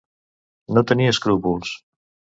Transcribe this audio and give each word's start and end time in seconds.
No 0.77 0.83
tenir 0.93 1.11
escrúpols. 1.11 1.79